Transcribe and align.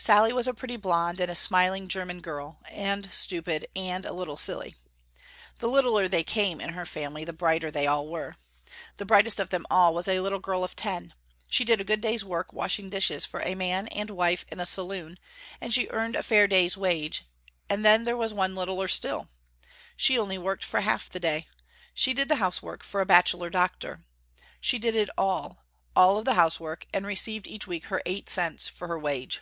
Sallie 0.00 0.32
was 0.32 0.46
a 0.46 0.54
pretty 0.54 0.76
blonde 0.76 1.18
and 1.18 1.36
smiling 1.36 1.88
german 1.88 2.20
girl, 2.20 2.60
and 2.70 3.12
stupid 3.12 3.66
and 3.74 4.04
a 4.06 4.12
little 4.12 4.36
silly. 4.36 4.76
The 5.58 5.66
littler 5.66 6.06
they 6.06 6.22
came 6.22 6.60
in 6.60 6.74
her 6.74 6.86
family 6.86 7.24
the 7.24 7.32
brighter 7.32 7.68
they 7.68 7.88
all 7.88 8.06
were. 8.06 8.36
The 8.98 9.04
brightest 9.04 9.40
of 9.40 9.50
them 9.50 9.66
all 9.68 9.92
was 9.92 10.06
a 10.06 10.20
little 10.20 10.38
girl 10.38 10.62
of 10.62 10.76
ten. 10.76 11.14
She 11.48 11.64
did 11.64 11.80
a 11.80 11.84
good 11.84 12.00
day's 12.00 12.24
work 12.24 12.52
washing 12.52 12.88
dishes 12.90 13.24
for 13.26 13.42
a 13.42 13.56
man 13.56 13.88
and 13.88 14.08
wife 14.10 14.44
in 14.52 14.60
a 14.60 14.66
saloon, 14.66 15.18
and 15.60 15.74
she 15.74 15.88
earned 15.90 16.14
a 16.14 16.22
fair 16.22 16.46
day's 16.46 16.76
wage, 16.76 17.24
and 17.68 17.84
then 17.84 18.04
there 18.04 18.16
was 18.16 18.32
one 18.32 18.54
littler 18.54 18.86
still. 18.86 19.28
She 19.96 20.16
only 20.16 20.38
worked 20.38 20.62
for 20.62 20.80
half 20.82 21.10
the 21.10 21.18
day. 21.18 21.48
She 21.92 22.14
did 22.14 22.28
the 22.28 22.36
house 22.36 22.62
work 22.62 22.84
for 22.84 23.00
a 23.00 23.04
bachelor 23.06 23.50
doctor. 23.50 24.04
She 24.60 24.78
did 24.78 24.94
it 24.94 25.10
all, 25.18 25.64
all 25.96 26.16
of 26.18 26.24
the 26.24 26.34
housework 26.34 26.86
and 26.94 27.04
received 27.04 27.48
each 27.48 27.66
week 27.66 27.86
her 27.86 28.00
eight 28.06 28.30
cents 28.30 28.68
for 28.68 28.86
her 28.86 28.98
wage. 28.98 29.40